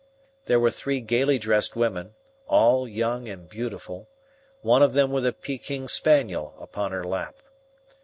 There 0.45 0.59
were 0.59 0.71
three 0.71 0.99
gaily 0.99 1.37
dressed 1.37 1.75
women, 1.75 2.15
all 2.47 2.87
young 2.87 3.29
and 3.29 3.47
beautiful, 3.47 4.09
one 4.61 4.81
of 4.81 4.93
them 4.93 5.11
with 5.11 5.27
a 5.27 5.31
Peking 5.31 5.87
spaniel 5.87 6.55
upon 6.59 6.91
her 6.91 7.03
lap. 7.03 7.35